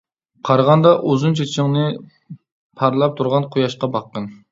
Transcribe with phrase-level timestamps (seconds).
[0.47, 1.83] تارىغاندا ئۇزۇن چېچىڭنى،
[2.81, 4.27] پارلاپ تۇرغان قۇياشقا باققىن.